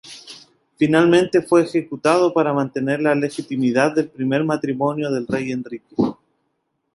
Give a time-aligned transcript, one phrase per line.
[0.77, 5.93] Finalmente fue ejecutado para mantener la legitimidad del primer matrimonio del rey Enrique.